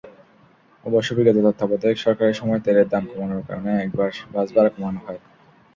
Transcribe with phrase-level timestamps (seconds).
[0.83, 5.21] অবশ্য বিগত তত্ত্বাবধায়ক সরকারের সময় তেলের দাম কমানোর কারণে একবার বাসভাড়া কমানো হয়।